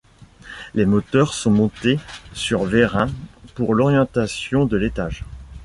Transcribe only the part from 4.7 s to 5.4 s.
l'étage.